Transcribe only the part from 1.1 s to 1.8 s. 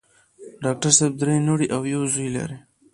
درې لوڼه